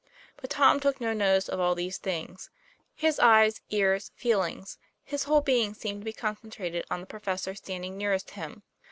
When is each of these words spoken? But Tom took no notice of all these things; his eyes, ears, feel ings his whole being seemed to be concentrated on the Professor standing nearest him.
But 0.37 0.49
Tom 0.49 0.79
took 0.79 0.99
no 0.99 1.13
notice 1.13 1.47
of 1.47 1.59
all 1.59 1.75
these 1.75 1.99
things; 1.99 2.49
his 2.95 3.19
eyes, 3.19 3.61
ears, 3.69 4.11
feel 4.15 4.41
ings 4.41 4.79
his 5.03 5.25
whole 5.25 5.41
being 5.41 5.75
seemed 5.75 6.01
to 6.01 6.05
be 6.05 6.11
concentrated 6.11 6.85
on 6.89 7.01
the 7.01 7.05
Professor 7.05 7.53
standing 7.53 7.99
nearest 7.99 8.31
him. 8.31 8.63